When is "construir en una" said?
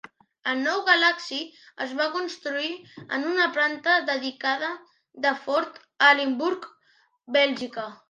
2.15-3.47